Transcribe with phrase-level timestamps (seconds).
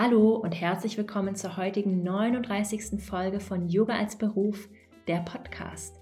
[0.00, 3.02] Hallo und herzlich willkommen zur heutigen 39.
[3.02, 4.68] Folge von Yoga als Beruf,
[5.08, 5.96] der Podcast.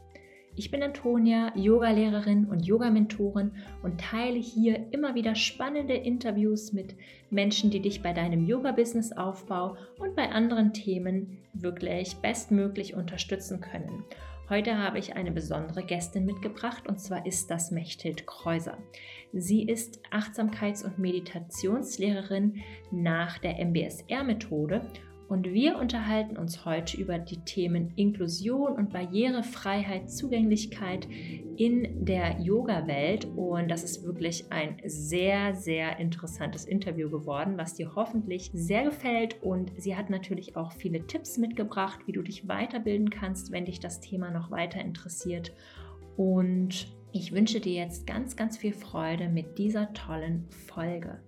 [0.55, 3.53] Ich bin Antonia, Yogalehrerin und Yogamentorin
[3.83, 6.95] und teile hier immer wieder spannende Interviews mit
[7.31, 14.05] Menschen, die dich bei deinem Yoga-Business-Aufbau und bei anderen Themen wirklich bestmöglich unterstützen können.
[14.49, 18.79] Heute habe ich eine besondere Gästin mitgebracht und zwar ist das Mechthild Kreuser.
[19.33, 24.89] Sie ist Achtsamkeits- und Meditationslehrerin nach der MBSR-Methode
[25.29, 31.09] und wir unterhalten uns heute über die Themen Inklusion und Barrierefreiheit, Zugänglichkeit
[31.57, 33.27] in der Yoga-Welt.
[33.35, 39.43] Und das ist wirklich ein sehr, sehr interessantes Interview geworden, was dir hoffentlich sehr gefällt.
[39.43, 43.81] Und sie hat natürlich auch viele Tipps mitgebracht, wie du dich weiterbilden kannst, wenn dich
[43.81, 45.53] das Thema noch weiter interessiert.
[46.17, 51.19] Und ich wünsche dir jetzt ganz, ganz viel Freude mit dieser tollen Folge.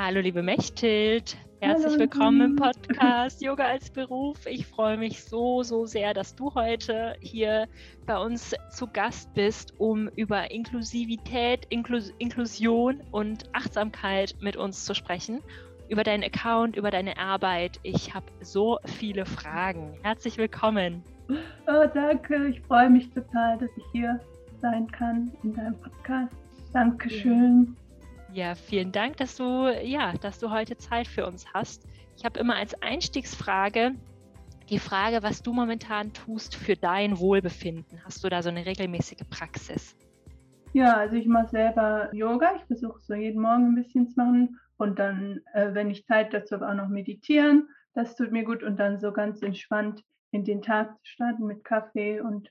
[0.00, 4.46] Hallo liebe Mechthild, herzlich Hallo, willkommen im Podcast Yoga als Beruf.
[4.46, 7.66] Ich freue mich so, so sehr, dass du heute hier
[8.06, 14.94] bei uns zu Gast bist, um über Inklusivität, Inklus Inklusion und Achtsamkeit mit uns zu
[14.94, 15.40] sprechen.
[15.88, 17.80] Über deinen Account, über deine Arbeit.
[17.82, 19.98] Ich habe so viele Fragen.
[20.04, 21.02] Herzlich willkommen.
[21.28, 24.20] Oh, danke, ich freue mich total, dass ich hier
[24.60, 26.36] sein kann in deinem Podcast.
[26.72, 27.74] Dankeschön.
[27.76, 27.87] Ja.
[28.32, 31.86] Ja, vielen Dank, dass du, ja, dass du heute Zeit für uns hast.
[32.16, 33.94] Ich habe immer als Einstiegsfrage
[34.68, 38.04] die Frage, was du momentan tust für dein Wohlbefinden.
[38.04, 39.96] Hast du da so eine regelmäßige Praxis?
[40.74, 42.54] Ja, also ich mache selber Yoga.
[42.56, 46.34] Ich versuche so jeden Morgen ein bisschen zu machen und dann, äh, wenn ich Zeit
[46.34, 47.68] dazu habe, auch noch meditieren.
[47.94, 51.64] Das tut mir gut und dann so ganz entspannt in den Tag zu starten mit
[51.64, 52.50] Kaffee und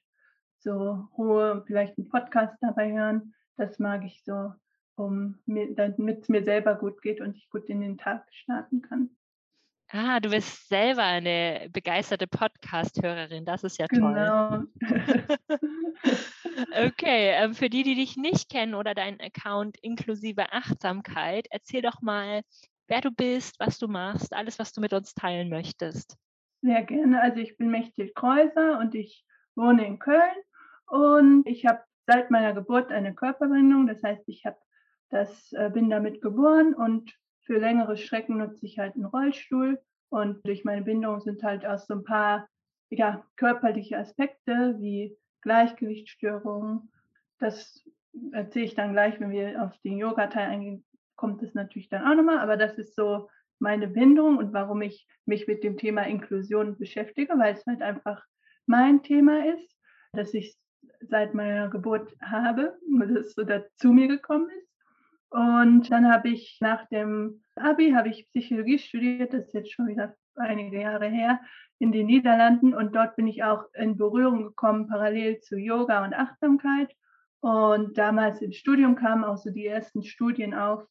[0.58, 3.36] so Ruhe, vielleicht einen Podcast dabei hören.
[3.58, 4.52] Das mag ich so
[4.98, 8.82] um mir, damit es mir selber gut geht und ich gut in den Tag starten
[8.82, 9.10] kann.
[9.90, 13.46] Ah, du bist selber eine begeisterte Podcast-Hörerin.
[13.46, 14.14] Das ist ja toll.
[14.14, 14.64] Genau.
[16.86, 22.02] okay, ähm, für die, die dich nicht kennen oder deinen Account inklusive Achtsamkeit, erzähl doch
[22.02, 22.42] mal,
[22.88, 26.18] wer du bist, was du machst, alles, was du mit uns teilen möchtest.
[26.62, 27.22] Sehr gerne.
[27.22, 29.26] Also ich bin Mechthild Kreuser und ich
[29.56, 30.36] wohne in Köln
[30.88, 33.88] und ich habe seit meiner Geburt eine Körperbehinderung.
[33.88, 34.58] Das heißt, ich habe
[35.10, 39.80] das äh, bin damit geboren und für längere Strecken nutze ich halt einen Rollstuhl.
[40.10, 42.48] Und durch meine Bindung sind halt auch so ein paar
[42.90, 46.92] ja, körperliche Aspekte wie Gleichgewichtsstörungen.
[47.40, 47.84] Das
[48.32, 50.86] erzähle ich dann gleich, wenn wir auf den Yoga-Teil eingehen,
[51.16, 52.40] kommt es natürlich dann auch nochmal.
[52.40, 53.30] Aber das ist so
[53.60, 58.24] meine Bindung und warum ich mich mit dem Thema Inklusion beschäftige, weil es halt einfach
[58.66, 59.76] mein Thema ist,
[60.14, 60.58] dass ich
[61.02, 64.67] seit meiner Geburt habe und es so dazu mir gekommen ist.
[65.30, 69.88] Und dann habe ich nach dem Abi habe ich Psychologie studiert, das ist jetzt schon
[69.88, 71.40] wieder einige Jahre her,
[71.80, 72.74] in den Niederlanden.
[72.74, 76.96] Und dort bin ich auch in Berührung gekommen, parallel zu Yoga und Achtsamkeit.
[77.40, 80.84] Und damals im Studium kamen auch so die ersten Studien auf,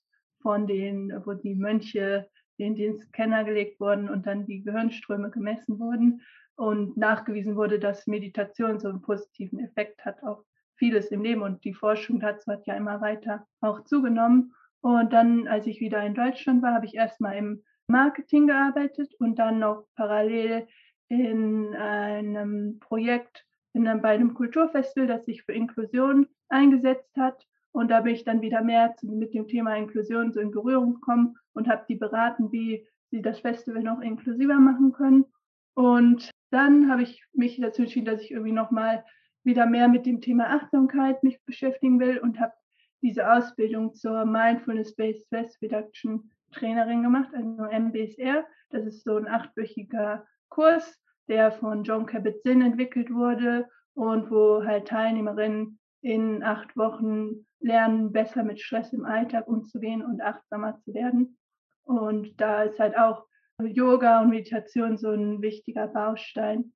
[0.42, 5.78] von denen, wo die Mönche in den Scanner gelegt wurden und dann die Gehirnströme gemessen
[5.78, 6.22] wurden
[6.56, 10.44] und nachgewiesen wurde, dass Meditation so einen positiven Effekt hat auf
[10.76, 14.54] vieles im Leben und die Forschung dazu hat ja immer weiter auch zugenommen.
[14.80, 19.38] Und dann, als ich wieder in Deutschland war, habe ich erstmal im Marketing gearbeitet und
[19.38, 20.66] dann noch parallel
[21.08, 23.46] in einem Projekt
[23.76, 27.46] in einem, bei einem Kulturfestival, das sich für Inklusion eingesetzt hat.
[27.72, 31.36] Und da bin ich dann wieder mehr mit dem Thema Inklusion so in Berührung gekommen
[31.52, 35.26] und habe die beraten, wie sie das Festival noch inklusiver machen können.
[35.74, 39.04] Und dann habe ich mich dazu entschieden, dass ich irgendwie nochmal
[39.46, 42.52] wieder mehr mit dem Thema Achtsamkeit mich beschäftigen will und habe
[43.00, 48.44] diese Ausbildung zur Mindfulness-Based Stress Reduction Trainerin gemacht, also MBSR.
[48.70, 54.88] Das ist so ein achtwöchiger Kurs, der von John Kabat-Zinn entwickelt wurde und wo halt
[54.88, 61.38] Teilnehmerinnen in acht Wochen lernen, besser mit Stress im Alltag umzugehen und achtsamer zu werden.
[61.84, 63.26] Und da ist halt auch
[63.62, 66.72] Yoga und Meditation so ein wichtiger Baustein.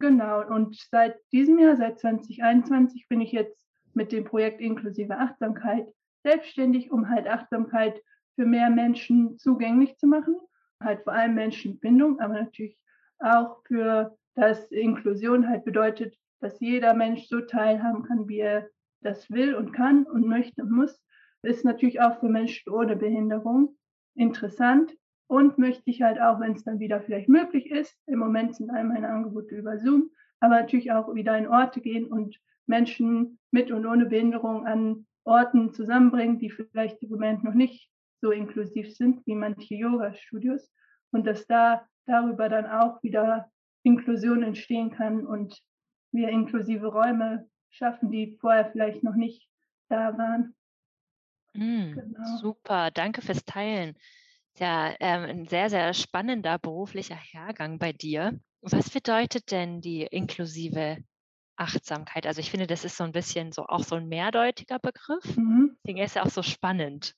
[0.00, 5.86] Genau, und seit diesem Jahr, seit 2021, bin ich jetzt mit dem Projekt inklusive Achtsamkeit
[6.22, 8.00] selbstständig, um halt Achtsamkeit
[8.34, 10.36] für mehr Menschen zugänglich zu machen.
[10.82, 12.78] Halt vor allem Menschenbindung, aber natürlich
[13.18, 18.70] auch für das Inklusion halt bedeutet, dass jeder Mensch so teilhaben kann, wie er
[19.02, 20.98] das will und kann und möchte und muss,
[21.42, 23.76] ist natürlich auch für Menschen ohne Behinderung
[24.14, 24.94] interessant
[25.30, 28.68] und möchte ich halt auch, wenn es dann wieder vielleicht möglich ist, im Moment sind
[28.68, 30.10] all meine Angebote über Zoom,
[30.40, 35.72] aber natürlich auch wieder in Orte gehen und Menschen mit und ohne Behinderung an Orten
[35.72, 40.68] zusammenbringen, die vielleicht im Moment noch nicht so inklusiv sind wie manche Yoga-Studios
[41.12, 43.52] und dass da darüber dann auch wieder
[43.84, 45.56] Inklusion entstehen kann und
[46.10, 49.48] wir inklusive Räume schaffen, die vorher vielleicht noch nicht
[49.88, 50.56] da waren.
[51.54, 52.36] Mm, genau.
[52.38, 53.94] Super, danke fürs Teilen.
[54.60, 58.38] Ja, ähm, ein sehr, sehr spannender beruflicher Hergang bei dir.
[58.60, 60.98] Was bedeutet denn die inklusive
[61.56, 62.26] Achtsamkeit?
[62.26, 65.34] Also ich finde, das ist so ein bisschen so auch so ein mehrdeutiger Begriff.
[65.38, 65.78] Mhm.
[65.82, 67.14] Deswegen ist er auch so spannend.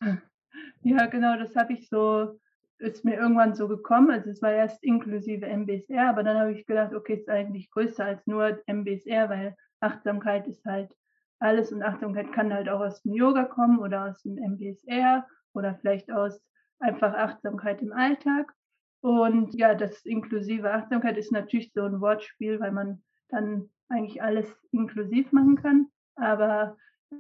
[0.85, 2.39] Ja, genau, das habe ich so,
[2.79, 4.13] ist mir irgendwann so gekommen.
[4.13, 7.71] Also es war erst inklusive MBSR, aber dann habe ich gedacht, okay, es ist eigentlich
[7.71, 10.95] größer als nur MBSR, weil Achtsamkeit ist halt
[11.41, 15.75] alles und Achtsamkeit kann halt auch aus dem Yoga kommen oder aus dem MBSR oder
[15.75, 16.41] vielleicht aus
[16.83, 18.53] einfach Achtsamkeit im Alltag.
[19.01, 24.47] Und ja, das inklusive Achtsamkeit ist natürlich so ein Wortspiel, weil man dann eigentlich alles
[24.71, 25.89] inklusiv machen kann.
[26.15, 26.77] Aber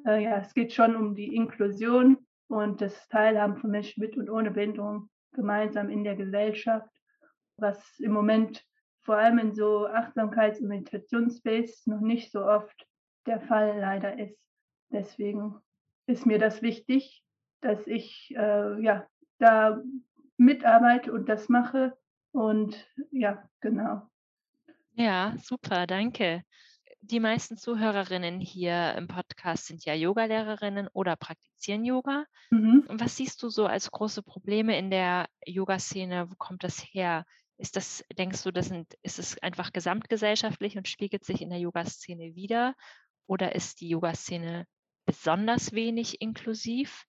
[0.06, 2.18] äh, ja, es geht schon um die Inklusion
[2.48, 6.90] und das Teilhaben von Menschen mit und ohne Behinderung gemeinsam in der Gesellschaft,
[7.56, 8.64] was im Moment
[9.00, 12.86] vor allem in so Achtsamkeits- und Meditationsspace noch nicht so oft
[13.26, 14.38] der Fall leider ist.
[14.90, 15.56] Deswegen
[16.06, 17.24] ist mir das wichtig,
[17.60, 19.06] dass ich äh, ja
[19.42, 19.82] da
[20.36, 21.96] mitarbeite und das mache.
[22.32, 24.02] Und ja, genau.
[24.94, 26.42] Ja, super, danke.
[27.00, 32.24] Die meisten Zuhörerinnen hier im Podcast sind ja Yogalehrerinnen oder praktizieren Yoga.
[32.50, 32.84] Mhm.
[32.88, 36.30] Was siehst du so als große Probleme in der Yoga-Szene?
[36.30, 37.24] Wo kommt das her?
[37.58, 41.58] Ist das, denkst du, das sind, ist es einfach gesamtgesellschaftlich und spiegelt sich in der
[41.58, 42.74] Yoga-Szene wieder?
[43.26, 44.66] Oder ist die Yoga-Szene
[45.04, 47.04] besonders wenig inklusiv?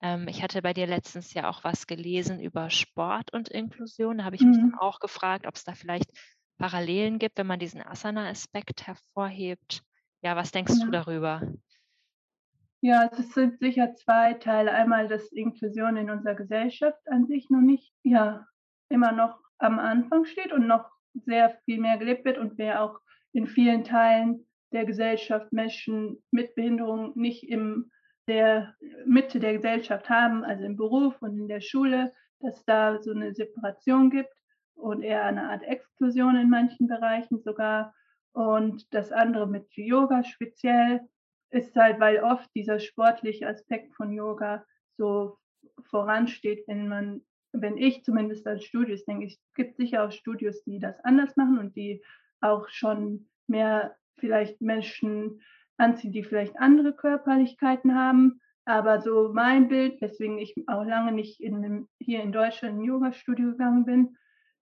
[0.00, 4.18] Ähm, ich hatte bei dir letztens ja auch was gelesen über Sport und Inklusion.
[4.18, 4.78] Da habe ich mich dann mhm.
[4.78, 6.10] auch gefragt, ob es da vielleicht
[6.58, 9.82] Parallelen gibt, wenn man diesen Asana-Aspekt hervorhebt.
[10.22, 10.90] Ja, was denkst du Ja.
[10.90, 11.42] darüber?
[12.80, 14.72] Ja, es sind sicher zwei Teile.
[14.72, 18.46] Einmal, dass Inklusion in unserer Gesellschaft an sich noch nicht, ja,
[18.88, 23.00] immer noch am Anfang steht und noch sehr viel mehr gelebt wird und wir auch
[23.32, 27.90] in vielen Teilen der Gesellschaft Menschen mit Behinderung nicht im
[28.28, 28.74] der
[29.06, 33.34] Mitte der Gesellschaft haben, also im Beruf und in der Schule, dass da so eine
[33.34, 34.32] Separation gibt
[34.74, 37.94] und eher eine Art Exklusion in manchen Bereichen sogar.
[38.32, 41.00] Und das andere mit Yoga speziell
[41.50, 44.64] ist halt, weil oft dieser sportliche Aspekt von Yoga
[44.96, 45.38] so
[45.90, 47.22] voransteht, wenn man,
[47.52, 51.58] wenn ich zumindest als Studios denke, es gibt sicher auch Studios, die das anders machen
[51.58, 52.02] und die
[52.40, 55.40] auch schon mehr vielleicht Menschen
[55.78, 58.40] anziehen, die vielleicht andere Körperlichkeiten haben.
[58.64, 62.80] Aber so mein Bild, weswegen ich auch lange nicht in einem, hier in Deutschland in
[62.80, 64.16] ein Yoga-Studio gegangen bin,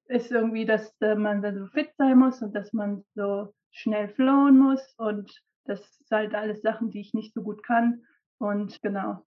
[0.08, 4.08] ist irgendwie, dass äh, man da so fit sein muss und dass man so schnell
[4.08, 4.94] flowen muss.
[4.98, 8.04] Und das ist halt alles Sachen, die ich nicht so gut kann.
[8.38, 9.24] Und genau,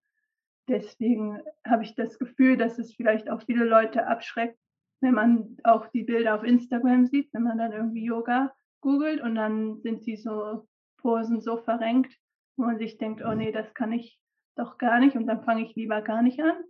[0.69, 4.58] deswegen habe ich das Gefühl, dass es vielleicht auch viele Leute abschreckt,
[5.01, 9.36] wenn man auch die Bilder auf Instagram sieht, wenn man dann irgendwie Yoga googelt und
[9.36, 10.67] dann sind sie so
[11.01, 12.13] Posen so verrenkt,
[12.58, 14.20] wo man sich denkt, oh nee, das kann ich
[14.56, 16.63] doch gar nicht und dann fange ich lieber gar nicht an.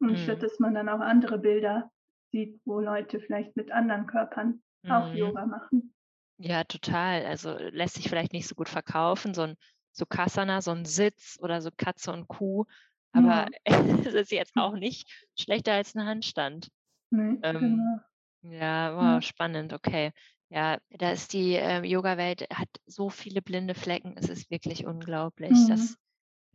[0.00, 0.16] Und mhm.
[0.16, 1.90] statt dass man dann auch andere Bilder
[2.32, 4.90] sieht, wo Leute vielleicht mit anderen Körpern mhm.
[4.90, 5.94] auch Yoga machen.
[6.38, 7.24] Ja, total.
[7.24, 9.56] Also lässt sich vielleicht nicht so gut verkaufen, so ein
[9.92, 12.66] so Kasana, so ein Sitz oder so Katze und Kuh.
[13.12, 13.48] Aber ja.
[14.06, 16.68] es ist jetzt auch nicht schlechter als ein Handstand.
[17.10, 18.00] Nee, ähm, genau.
[18.42, 19.22] Ja, wow, ja.
[19.22, 20.12] spannend, okay.
[20.48, 24.14] Ja, da ist die äh, Yoga-Welt hat so viele blinde Flecken.
[24.16, 25.66] Es ist wirklich unglaublich, Mhm.
[25.66, 25.96] dass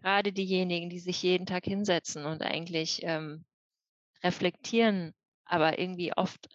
[0.02, 3.46] gerade diejenigen, die sich jeden Tag hinsetzen und eigentlich ähm,
[4.24, 5.14] reflektieren,
[5.46, 6.50] aber irgendwie oft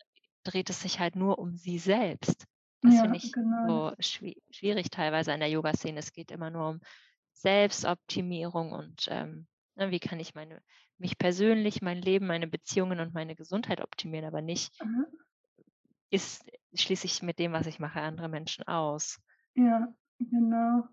[0.45, 2.47] dreht es sich halt nur um sie selbst.
[2.83, 3.67] Das Ja, finde ich genau.
[3.67, 5.99] so schwi schwierig teilweise in der Yoga-Szene.
[6.01, 6.81] Es geht immer nur um
[7.33, 10.63] Selbstoptimierung und ähm, ne, wie kann ich meine,
[10.99, 15.26] mich persönlich, mein Leben, meine Beziehungen und meine Gesundheit optimieren, aber nicht, Mhm.
[16.11, 16.45] Ist
[16.75, 19.21] schließe ich mit dem, was ich mache, andere Menschen aus.
[19.55, 20.85] Ja, genau.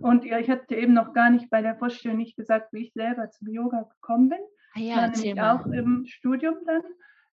[0.00, 2.92] Und ja, ich hatte eben noch gar nicht bei der Vorstellung nicht gesagt, wie ich
[2.92, 4.38] selber zum Yoga gekommen bin.
[4.74, 5.56] Ah ja, war nämlich mal.
[5.56, 6.82] auch im Studium dann,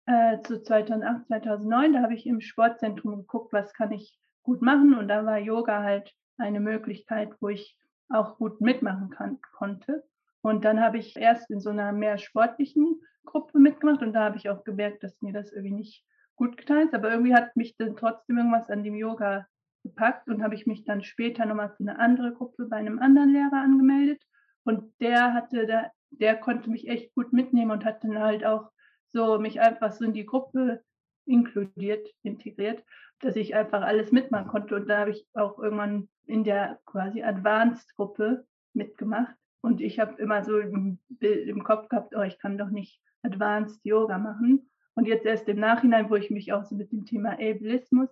[0.07, 4.95] äh, zu 2008, 2009, da habe ich im Sportzentrum geguckt, was kann ich gut machen
[4.95, 7.79] und da war Yoga halt eine Möglichkeit, wo ich
[8.09, 10.05] auch gut mitmachen kann, konnte.
[10.43, 14.37] Und dann habe ich erst in so einer mehr sportlichen Gruppe mitgemacht und da habe
[14.37, 16.05] ich auch gemerkt, dass mir das irgendwie nicht
[16.37, 19.47] gut getan aber irgendwie hat mich dann trotzdem irgendwas an dem Yoga
[19.83, 23.31] gepackt und habe ich mich dann später nochmal für eine andere Gruppe bei einem anderen
[23.31, 24.23] Lehrer angemeldet
[24.65, 28.71] und der hatte da, der konnte mich echt gut mitnehmen und hat dann halt auch
[29.13, 30.83] so mich einfach so in die Gruppe
[31.27, 32.83] inkludiert, integriert,
[33.21, 34.75] dass ich einfach alles mitmachen konnte.
[34.75, 39.35] Und da habe ich auch irgendwann in der quasi Advanced-Gruppe mitgemacht.
[39.63, 43.81] Und ich habe immer so im, im Kopf gehabt, oh, ich kann doch nicht Advanced
[43.85, 44.69] Yoga machen.
[44.95, 48.09] Und jetzt erst im Nachhinein, wo ich mich auch so mit dem Thema Ableismus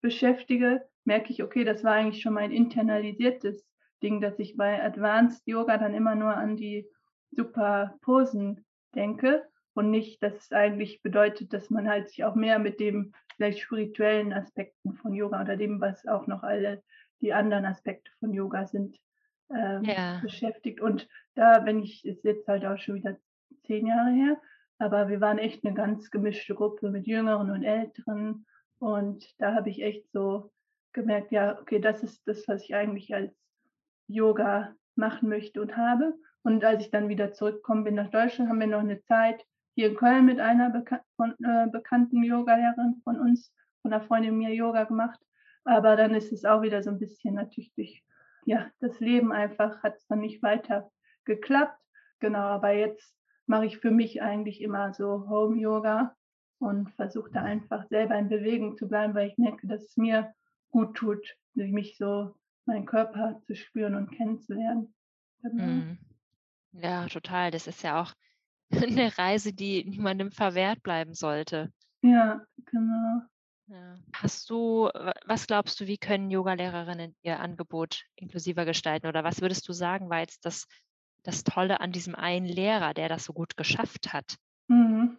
[0.00, 3.64] beschäftige, merke ich, okay, das war eigentlich schon mein internalisiertes
[4.02, 6.86] Ding, dass ich bei Advanced Yoga dann immer nur an die
[7.30, 8.64] super Posen
[8.94, 13.12] denke und nicht, dass es eigentlich bedeutet, dass man halt sich auch mehr mit dem
[13.36, 16.82] vielleicht spirituellen Aspekten von Yoga oder dem, was auch noch alle
[17.20, 18.96] die anderen Aspekte von Yoga sind,
[19.50, 20.20] ähm, ja.
[20.22, 20.80] beschäftigt.
[20.80, 23.16] Und da, wenn ich, ist jetzt halt auch schon wieder
[23.66, 24.40] zehn Jahre her,
[24.78, 28.46] aber wir waren echt eine ganz gemischte Gruppe mit Jüngeren und Älteren.
[28.78, 30.52] Und da habe ich echt so
[30.92, 33.34] gemerkt, ja, okay, das ist das, was ich eigentlich als
[34.06, 36.14] Yoga machen möchte und habe.
[36.42, 39.88] Und als ich dann wieder zurückgekommen bin nach Deutschland, haben wir noch eine Zeit hier
[39.88, 43.52] in Köln mit einer Bekan von, äh, bekannten Yogalehrerin von uns,
[43.82, 45.20] von einer Freundin mir Yoga gemacht.
[45.64, 48.04] Aber dann ist es auch wieder so ein bisschen natürlich durch
[48.46, 50.90] ja, das Leben einfach hat es dann nicht weiter
[51.24, 51.78] geklappt.
[52.20, 53.14] Genau, aber jetzt
[53.46, 56.14] mache ich für mich eigentlich immer so Home Yoga
[56.58, 60.32] und versuche da einfach selber in Bewegung zu bleiben, weil ich merke, dass es mir
[60.70, 62.34] gut tut, mich so
[62.66, 64.94] meinen Körper zu spüren und kennenzulernen.
[65.42, 65.64] Genau.
[65.64, 65.98] Mm.
[66.72, 67.50] Ja, total.
[67.50, 68.12] Das ist ja auch
[68.70, 71.72] eine Reise, die niemandem verwehrt bleiben sollte.
[72.02, 73.22] Ja, genau.
[73.68, 73.96] Ja.
[74.12, 74.88] Hast du,
[75.24, 79.08] was glaubst du, wie können Yogalehrerinnen ihr Angebot inklusiver gestalten?
[79.08, 80.66] Oder was würdest du sagen, war jetzt das,
[81.26, 84.36] das Tolle an diesem einen Lehrer, der das so gut geschafft hat?
[84.68, 85.18] Mhm.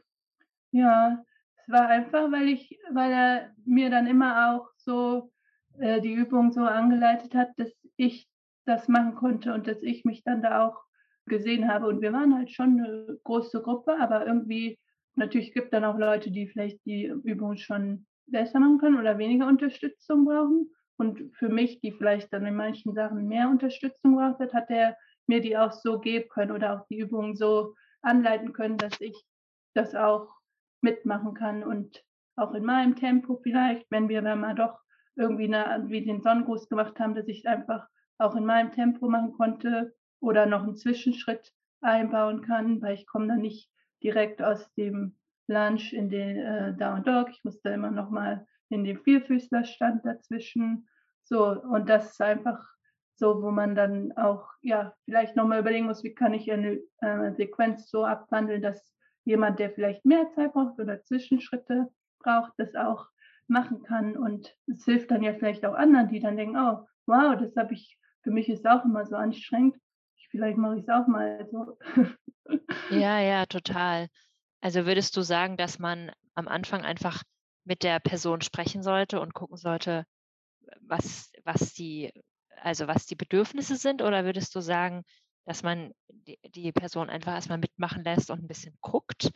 [0.71, 1.23] Ja,
[1.55, 5.31] es war einfach, weil ich, weil er mir dann immer auch so
[5.79, 8.27] äh, die Übung so angeleitet hat, dass ich
[8.65, 10.83] das machen konnte und dass ich mich dann da auch
[11.25, 11.87] gesehen habe.
[11.87, 14.79] Und wir waren halt schon eine große Gruppe, aber irgendwie,
[15.15, 19.47] natürlich gibt dann auch Leute, die vielleicht die Übung schon besser machen können oder weniger
[19.47, 20.71] Unterstützung brauchen.
[20.97, 24.97] Und für mich, die vielleicht dann in manchen Sachen mehr Unterstützung braucht hat, hat er
[25.27, 29.15] mir die auch so geben können oder auch die Übungen so anleiten können, dass ich
[29.73, 30.29] das auch
[30.81, 32.03] mitmachen kann und
[32.35, 34.79] auch in meinem Tempo vielleicht, wenn wir dann mal doch
[35.15, 37.87] irgendwie eine, wie den Sonnengruß gemacht haben, dass ich einfach
[38.19, 43.27] auch in meinem Tempo machen konnte oder noch einen Zwischenschritt einbauen kann, weil ich komme
[43.27, 43.69] dann nicht
[44.03, 45.17] direkt aus dem
[45.47, 47.29] Lunch in den äh, Down Dog.
[47.31, 50.87] Ich musste immer noch mal in den Vierfüßlerstand dazwischen.
[51.23, 52.63] So, und das ist einfach
[53.17, 57.33] so, wo man dann auch, ja, vielleicht nochmal überlegen muss, wie kann ich eine äh,
[57.33, 58.93] Sequenz so abwandeln, dass
[59.25, 61.87] jemand, der vielleicht mehr Zeit braucht oder Zwischenschritte
[62.19, 63.07] braucht, das auch
[63.47, 64.15] machen kann.
[64.15, 67.73] Und es hilft dann ja vielleicht auch anderen, die dann denken, oh, wow, das habe
[67.73, 69.75] ich, für mich ist auch immer so anstrengend.
[70.29, 71.77] Vielleicht mache ich es auch mal so.
[72.89, 74.07] Ja, ja, total.
[74.61, 77.23] Also würdest du sagen, dass man am Anfang einfach
[77.65, 80.05] mit der Person sprechen sollte und gucken sollte,
[80.81, 82.11] was, was die,
[82.61, 85.03] also was die Bedürfnisse sind, oder würdest du sagen,
[85.45, 89.31] dass man die, Person einfach erstmal mitmachen lässt und ein bisschen guckt?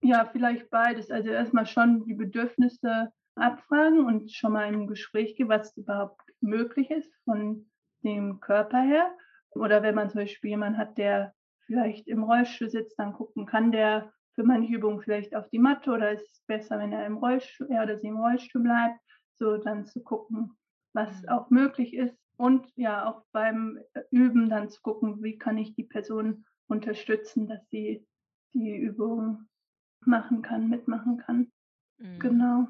[0.00, 1.10] Ja, vielleicht beides.
[1.10, 6.90] Also erstmal schon die Bedürfnisse abfragen und schon mal im Gespräch gehen, was überhaupt möglich
[6.90, 7.70] ist von
[8.02, 9.10] dem Körper her.
[9.50, 11.34] Oder wenn man zum Beispiel jemanden hat, der
[11.66, 15.90] vielleicht im Rollstuhl sitzt, dann gucken, kann der für manche Übungen vielleicht auf die Matte
[15.90, 19.00] oder ist es besser, wenn er im Rollstuhl, er oder sie im Rollstuhl bleibt,
[19.34, 20.56] so dann zu gucken,
[20.96, 21.28] was mhm.
[21.28, 23.78] auch möglich ist und ja auch beim
[24.10, 28.04] Üben dann zu gucken, wie kann ich die Person unterstützen, dass sie
[28.52, 29.46] die Übung
[30.00, 31.52] machen kann, mitmachen kann.
[31.98, 32.18] Mhm.
[32.18, 32.68] Genau.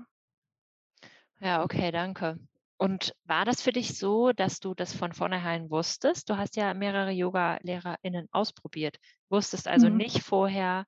[1.40, 2.38] Ja, okay, danke.
[2.78, 6.28] Und war das für dich so, dass du das von vornherein wusstest?
[6.28, 8.98] Du hast ja mehrere Yoga-LehrerInnen ausprobiert.
[9.30, 9.96] Wusstest also mhm.
[9.96, 10.84] nicht vorher,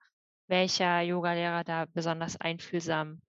[0.49, 3.21] welcher Yogalehrer da besonders einfühlsam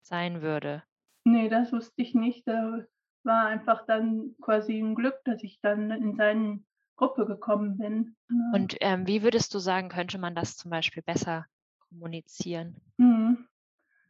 [0.00, 0.82] sein würde.
[1.24, 2.46] Nee, das wusste ich nicht.
[2.46, 2.84] Da
[3.26, 6.60] war einfach dann quasi ein Glück, dass ich dann in seine
[6.96, 8.16] Gruppe gekommen bin.
[8.54, 11.46] Und ähm, wie würdest du sagen, könnte man das zum Beispiel besser
[11.88, 12.76] kommunizieren?
[12.96, 13.46] Mhm.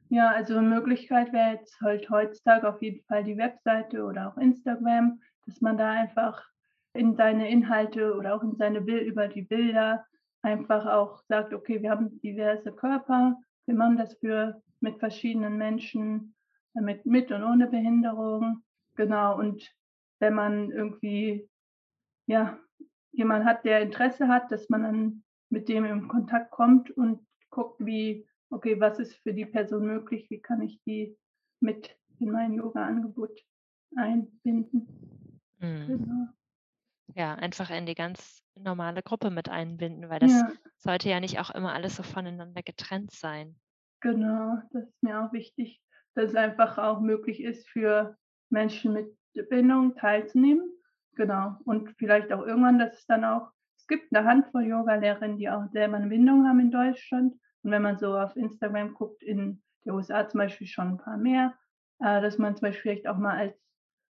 [0.09, 4.37] Ja, also eine Möglichkeit wäre jetzt halt heutzutage auf jeden Fall die Webseite oder auch
[4.37, 6.45] Instagram, dass man da einfach
[6.93, 10.07] in seine Inhalte oder auch in seine Bild über die Bilder
[10.43, 16.35] einfach auch sagt, okay, wir haben diverse Körper, wir machen das für mit verschiedenen Menschen,
[16.75, 18.63] äh, mit, mit und ohne Behinderung.
[18.97, 19.71] Genau, und
[20.21, 21.49] wenn man irgendwie
[22.27, 22.59] ja,
[23.13, 27.85] jemand hat, der Interesse hat, dass man dann mit dem in Kontakt kommt und guckt,
[27.85, 31.19] wie okay, was ist für die Person möglich, wie kann ich die
[31.61, 33.41] mit in mein Yoga-Angebot
[33.97, 34.89] einbinden.
[35.61, 35.87] Mhm.
[35.87, 36.29] Genau.
[37.15, 41.39] Ja, einfach in die ganz normale Gruppe mit einbinden, weil das Ja, sollte ja nicht
[41.41, 43.59] auch immer alles so voneinander getrennt sein.
[44.01, 45.83] genau, das ist mir auch wichtig,
[46.15, 48.17] dass es einfach auch möglich ist für
[48.51, 49.17] Menschen mit
[49.49, 50.71] Behinderung teilzunehmen.
[51.15, 51.57] Genau.
[51.65, 55.67] Und vielleicht auch irgendwann, dass es dann auch, es gibt eine Handvoll Yogalehrerinnen, die auch
[55.73, 57.35] selber eine Behinderung haben in Deutschland.
[57.63, 61.17] Und wenn man so auf Instagram guckt, in den USA zum Beispiel schon ein paar
[61.17, 61.55] mehr,
[62.01, 63.57] äh, dass man zum Beispiel vielleicht auch mal als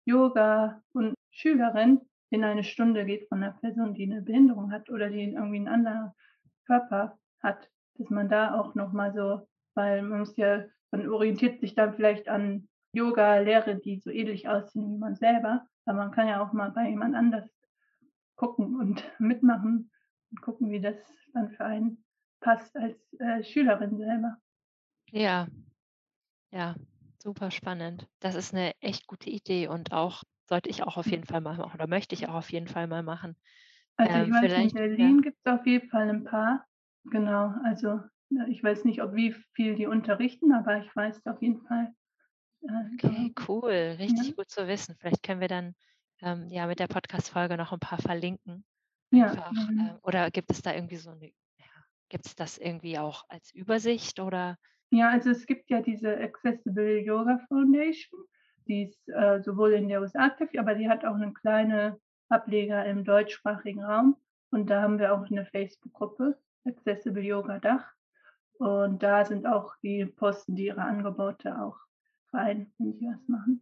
[0.06, 5.10] Yoga und Schülerin in eine Stunde geht von einer Person, die eine Behinderung hat oder
[5.10, 6.12] die irgendwie einen anderen
[6.66, 11.60] Körper hat, dass man da auch noch mal so, weil man muss ja, man orientiert
[11.60, 16.28] sich dann vielleicht an Yoga-Lehre, die so ähnlich aussehen wie man selber, aber man kann
[16.28, 17.50] ja auch mal bei jemand anders
[18.36, 19.92] gucken und mitmachen
[20.32, 20.98] und gucken, wie das
[21.34, 22.06] dann für einen
[22.42, 24.38] passt als äh, Schülerin selber.
[25.12, 25.48] Ja,
[26.52, 26.76] ja,
[27.22, 28.08] super spannend.
[28.20, 31.58] Das ist eine echt gute Idee und auch sollte ich auch auf jeden Fall mal
[31.58, 33.36] machen oder möchte ich auch auf jeden Fall mal machen.
[33.96, 35.14] Also ich Ähm, weiß, in vielleicht, ja.
[35.14, 36.68] Berlin gibt es auf jeden Fall ein paar.
[37.06, 38.02] Genau, also
[38.50, 41.94] ich weiß nicht, ob wie viel die unterrichten, aber ich weiß auf jeden Fall.
[42.62, 44.96] Äh, Okay, da- cool, ja, richtig gut zu wissen.
[45.00, 45.76] Vielleicht können wir dann
[46.22, 48.64] ähm, ja mit der Podcast-Folge noch ein paar verlinken.
[49.12, 49.52] ja, Einfach.
[49.70, 51.28] ähm, oder gibt es da irgendwie so eine,
[51.58, 51.66] ja,
[52.10, 54.58] gibt es das irgendwie auch als Übersicht oder?
[54.92, 58.22] Ja, also es gibt ja diese Accessible Yoga Foundation,
[58.68, 62.00] die ist äh, sowohl in der USA aktiv, aber die hat auch eine kleine
[62.30, 64.18] Ableger im deutschsprachigen Raum.
[64.52, 67.86] Und da haben wir auch eine Facebook-Gruppe, Accessible Yoga Dach.
[68.60, 71.78] Und da sind auch die posten die ihre Angebote auch
[72.34, 73.62] rein, wenn sie was machen.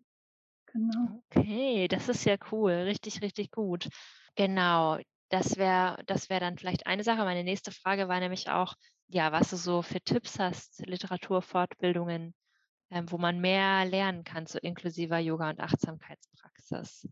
[0.67, 1.23] Genau.
[1.35, 3.89] Okay, das ist ja cool, richtig, richtig gut.
[4.35, 7.23] Genau, das wäre, das wäre dann vielleicht eine Sache.
[7.23, 8.75] Meine nächste Frage war nämlich auch,
[9.07, 12.33] ja, was du so für Tipps hast, Literaturfortbildungen,
[12.91, 17.07] ähm, wo man mehr lernen kann zu inklusiver Yoga und Achtsamkeitspraxis.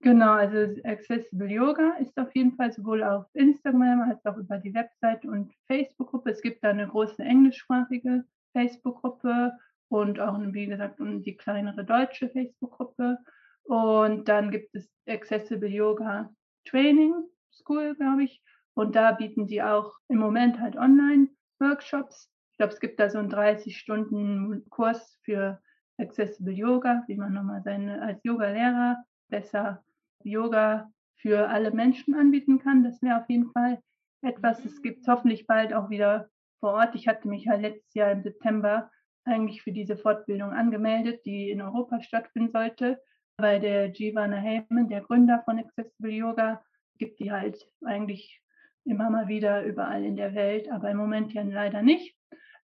[0.00, 4.74] Genau, also Accessible Yoga ist auf jeden Fall sowohl auf Instagram als auch über die
[4.74, 6.30] Website und Facebook-Gruppe.
[6.30, 9.52] Es gibt da eine große englischsprachige Facebook-Gruppe
[9.94, 13.16] und auch, wie gesagt, die kleinere deutsche Facebook-Gruppe.
[13.62, 17.14] Und dann gibt es Accessible Yoga Training
[17.52, 18.42] School, glaube ich.
[18.74, 22.28] Und da bieten die auch im Moment halt Online-Workshops.
[22.50, 25.62] Ich glaube, es gibt da so einen 30-Stunden-Kurs für
[25.98, 28.96] Accessible Yoga, wie man nochmal seine als Yoga-Lehrer
[29.28, 29.84] besser
[30.24, 32.82] Yoga für alle Menschen anbieten kann.
[32.82, 33.80] Das wäre auf jeden Fall
[34.22, 34.64] etwas.
[34.64, 36.28] Es gibt hoffentlich bald auch wieder
[36.58, 36.96] vor Ort.
[36.96, 38.90] Ich hatte mich halt letztes Jahr im September
[39.24, 43.00] eigentlich für diese Fortbildung angemeldet, die in Europa stattfinden sollte,
[43.38, 46.62] weil der Jivana Heyman, der Gründer von Accessible Yoga,
[46.98, 48.40] gibt die halt eigentlich
[48.84, 52.16] immer mal wieder überall in der Welt, aber im Moment ja leider nicht.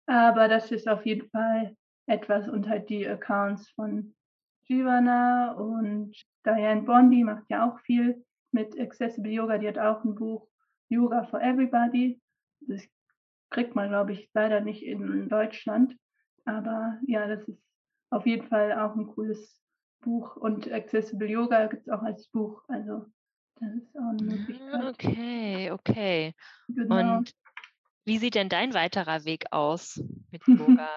[0.07, 4.15] Aber das ist auf jeden Fall etwas und halt die Accounts von
[4.65, 9.59] Jivana und Diane Bondi macht ja auch viel mit Accessible Yoga.
[9.59, 10.49] Die hat auch ein Buch
[10.89, 12.21] Yoga for Everybody.
[12.61, 12.87] Das
[13.51, 15.97] kriegt man, glaube ich, leider nicht in Deutschland.
[16.45, 17.63] Aber ja, das ist
[18.11, 19.61] auf jeden Fall auch ein cooles
[20.01, 20.37] Buch.
[20.37, 22.63] Und Accessible Yoga gibt es auch als Buch.
[22.69, 23.07] Also
[23.57, 24.85] das ist auch eine Möglichkeit.
[24.85, 26.35] Okay, okay.
[26.69, 27.19] Genau.
[27.19, 27.35] Und
[28.05, 30.89] wie sieht denn dein weiterer Weg aus mit Yoga?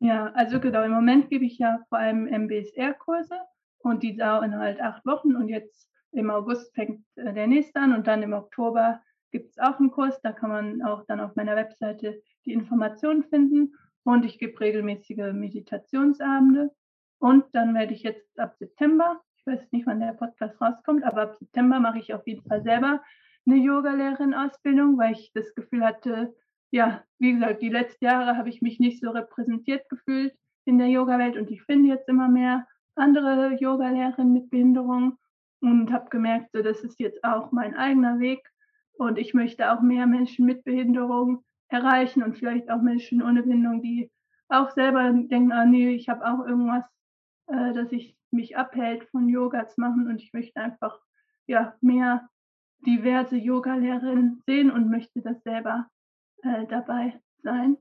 [0.00, 3.38] Ja, also genau, im Moment gebe ich ja vor allem MBSR-Kurse
[3.78, 7.94] und die dauern halt acht Wochen und jetzt im August fängt äh, der nächste an
[7.94, 11.36] und dann im Oktober gibt es auch einen Kurs, da kann man auch dann auf
[11.36, 16.70] meiner Webseite die Informationen finden und ich gebe regelmäßige Meditationsabende.
[17.18, 21.22] Und dann werde ich jetzt ab September, ich weiß nicht, wann der Podcast rauskommt, aber
[21.22, 23.00] ab September mache ich auf jeden Fall selber
[23.46, 26.34] eine Yoga-Lehrerin-Ausbildung, weil ich das Gefühl hatte,
[26.70, 30.34] ja, wie gesagt, die letzten Jahre habe ich mich nicht so repräsentiert gefühlt
[30.64, 35.18] in der Yoga-Welt und ich finde jetzt immer mehr andere Yoga-Lehrerinnen mit Behinderung
[35.60, 38.40] und habe gemerkt, so, das ist jetzt auch mein eigener Weg
[38.94, 43.82] und ich möchte auch mehr Menschen mit Behinderung erreichen und vielleicht auch Menschen ohne Behinderung,
[43.82, 44.10] die
[44.48, 46.84] auch selber denken, ah nee, ich habe auch irgendwas,
[47.46, 50.98] äh, das ich mich abhält von Yoga zu machen und ich möchte einfach
[51.46, 52.28] ja mehr
[52.86, 55.88] diverse Yoga-Lehrerinnen sehen und möchte das selber
[56.42, 57.76] äh, dabei sein.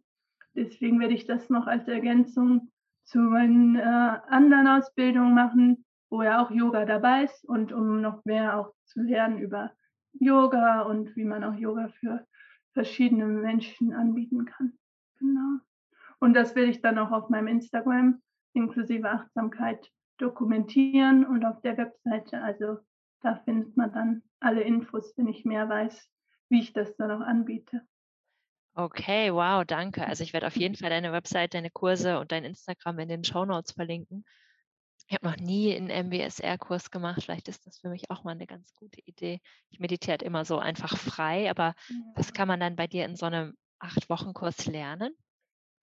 [0.54, 2.72] Deswegen werde ich das noch als Ergänzung
[3.04, 8.24] zu meinen äh, anderen Ausbildungen machen, wo ja auch Yoga dabei ist und um noch
[8.26, 9.72] mehr auch zu lernen über
[10.14, 12.26] Yoga und wie man auch Yoga für
[12.74, 14.74] verschiedene Menschen anbieten kann.
[15.20, 15.60] Genau.
[16.20, 18.22] Und das werde ich dann auch auf meinem Instagram
[18.54, 22.42] inklusive Achtsamkeit dokumentieren und auf der Webseite.
[22.42, 22.78] Also
[23.22, 26.10] da findet man dann alle Infos, wenn ich mehr weiß,
[26.50, 27.82] wie ich das dann auch anbiete.
[28.74, 30.06] Okay, wow, danke.
[30.08, 33.24] Also ich werde auf jeden Fall deine Website, deine Kurse und dein Instagram in den
[33.24, 34.26] Show Notes verlinken.
[35.12, 37.22] Ich habe noch nie einen MBSR-Kurs gemacht.
[37.22, 39.42] Vielleicht ist das für mich auch mal eine ganz gute Idee.
[39.70, 41.76] Ich meditiere halt immer so einfach frei, aber
[42.16, 45.14] was kann man dann bei dir in so einem Acht-Wochen-Kurs lernen?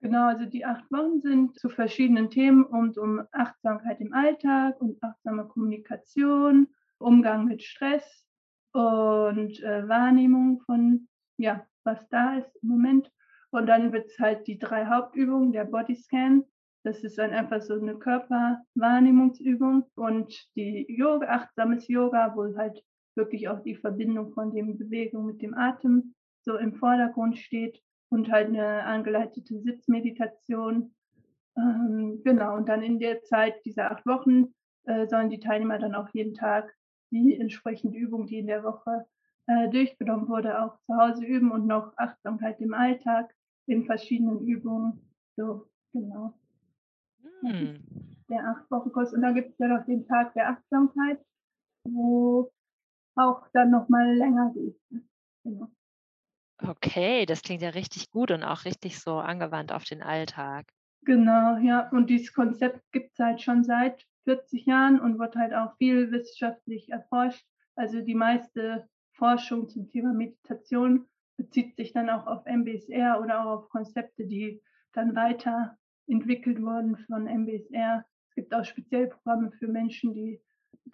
[0.00, 4.96] Genau, also die acht Wochen sind zu verschiedenen Themen rund um Achtsamkeit im Alltag und
[5.02, 8.24] achtsame Kommunikation, Umgang mit Stress
[8.72, 13.12] und äh, Wahrnehmung von, ja, was da ist im Moment.
[13.50, 16.46] Und dann wird es halt die drei Hauptübungen, der Bodyscan,
[16.84, 22.82] das ist dann einfach so eine Körperwahrnehmungsübung und die Yoga, achtsames Yoga, wo halt
[23.14, 28.30] wirklich auch die Verbindung von den Bewegungen mit dem Atem so im Vordergrund steht und
[28.30, 30.94] halt eine angeleitete Sitzmeditation.
[31.56, 35.94] Ähm, genau, und dann in der Zeit dieser acht Wochen äh, sollen die Teilnehmer dann
[35.94, 36.74] auch jeden Tag
[37.10, 39.06] die entsprechende Übung, die in der Woche
[39.46, 43.34] äh, durchgenommen wurde, auch zu Hause üben und noch Achtsamkeit im Alltag
[43.66, 45.00] in verschiedenen Übungen.
[45.36, 46.34] So, genau.
[47.40, 47.84] Hm.
[48.28, 49.12] Der acht Wochen Kurs.
[49.12, 51.18] Und da gibt es ja noch den Tag der Achtsamkeit,
[51.84, 52.52] wo
[53.14, 54.78] auch dann nochmal länger geht.
[55.44, 55.68] Genau.
[56.60, 60.66] Okay, das klingt ja richtig gut und auch richtig so angewandt auf den Alltag.
[61.02, 61.88] Genau, ja.
[61.90, 66.10] Und dieses Konzept gibt es halt schon seit 40 Jahren und wird halt auch viel
[66.10, 67.46] wissenschaftlich erforscht.
[67.76, 73.58] Also die meiste Forschung zum Thema Meditation bezieht sich dann auch auf MBSR oder auch
[73.58, 74.60] auf Konzepte, die
[74.92, 78.04] dann weiter entwickelt worden von MBSR.
[78.28, 80.40] Es gibt auch spezielle Programme für Menschen, die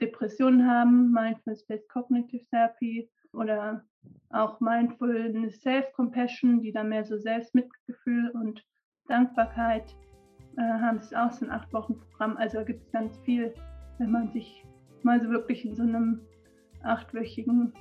[0.01, 3.85] Depressionen haben, Mindfulness-Based Cognitive Therapy oder
[4.31, 8.65] auch Mindfulness Self-Compassion, die dann mehr so Selbstmitgefühl und
[9.09, 9.95] Dankbarkeit
[10.57, 10.99] äh, haben.
[10.99, 12.37] Das ist auch so ein acht Wochen Programm.
[12.37, 13.55] Also da gibt es ganz viel,
[13.99, 14.65] wenn man sich
[15.03, 16.21] mal so wirklich in so einem
[16.83, 17.73] achtwöchigen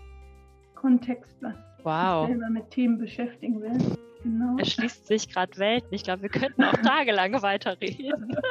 [0.84, 2.28] Kontext was wow.
[2.28, 3.98] selber mit Themen beschäftigen will.
[4.22, 4.58] Genau.
[4.58, 5.94] Erschließt sich gerade Welten.
[5.94, 8.36] Ich glaube, wir könnten auch tagelang weiterreden.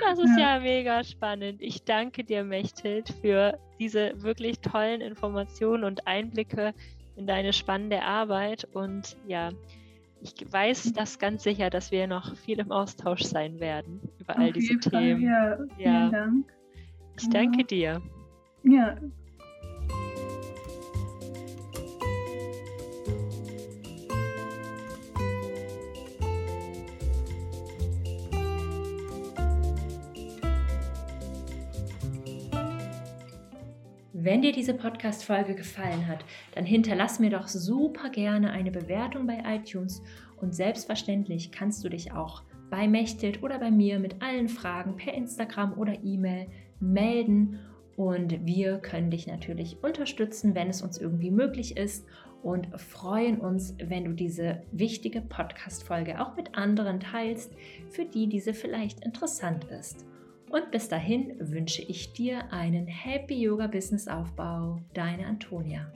[0.00, 0.56] Das ist ja.
[0.56, 1.60] ja mega spannend.
[1.60, 6.72] Ich danke dir, Mechthild, für diese wirklich tollen Informationen und Einblicke
[7.16, 8.66] in deine spannende Arbeit.
[8.72, 9.50] Und ja,
[10.20, 14.48] ich weiß das ganz sicher, dass wir noch viel im Austausch sein werden über all
[14.48, 15.20] Auf diese Themen.
[15.20, 15.58] Fall, ja.
[15.78, 16.08] ja.
[16.08, 16.52] Vielen Dank.
[17.18, 18.00] Ich danke dir.
[18.62, 18.96] Ja,
[34.12, 36.24] Wenn dir diese Podcast-Folge gefallen hat,
[36.56, 40.02] dann hinterlass mir doch super gerne eine Bewertung bei iTunes
[40.40, 45.14] und selbstverständlich kannst du dich auch bei Mechthild oder bei mir mit allen Fragen per
[45.14, 46.48] Instagram oder E-Mail
[46.80, 47.60] melden
[47.94, 52.04] und wir können dich natürlich unterstützen, wenn es uns irgendwie möglich ist
[52.42, 57.52] und freuen uns, wenn du diese wichtige Podcast-Folge auch mit anderen teilst,
[57.90, 60.04] für die diese vielleicht interessant ist.
[60.50, 64.80] Und bis dahin wünsche ich dir einen Happy Yoga Business Aufbau.
[64.94, 65.92] Deine Antonia.